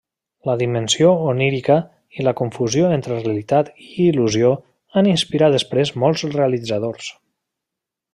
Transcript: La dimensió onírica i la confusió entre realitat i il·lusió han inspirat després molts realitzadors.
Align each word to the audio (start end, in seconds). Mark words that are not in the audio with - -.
La 0.49 0.53
dimensió 0.59 1.09
onírica 1.33 1.75
i 2.21 2.25
la 2.27 2.33
confusió 2.39 2.89
entre 2.95 3.19
realitat 3.19 3.69
i 3.89 4.07
il·lusió 4.09 4.49
han 4.97 5.11
inspirat 5.15 5.57
després 5.59 5.93
molts 6.05 6.25
realitzadors. 6.37 7.11